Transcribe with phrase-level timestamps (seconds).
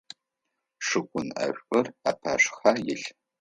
[0.85, 3.07] Шкъун ӏэшӏур апашъхьэ илъ.